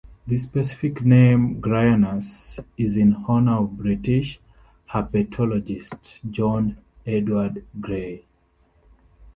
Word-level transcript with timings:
The 0.25 0.39
specific 0.39 1.05
name, 1.05 1.61
"grayanus", 1.61 2.59
is 2.75 2.97
in 2.97 3.23
honor 3.27 3.57
of 3.59 3.77
British 3.77 4.39
herpetologist 4.89 6.27
John 6.31 6.77
Edward 7.05 7.63
Gray. 7.79 8.23